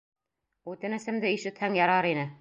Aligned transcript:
Үтенесемде 0.73 1.35
ишетһәң 1.37 1.81
ярар 1.85 2.13
ине... 2.15 2.29